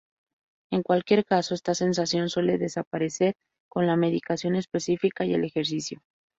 En 0.71 0.81
cualquier 0.81 1.25
caso, 1.25 1.53
esta 1.53 1.75
sensación 1.75 2.27
suele 2.29 2.57
desaparecer 2.57 3.35
con 3.69 3.85
la 3.85 3.97
medicación 3.97 4.55
específica 4.55 5.25
y 5.25 5.35
el 5.35 5.43
ejercicio. 5.43 6.01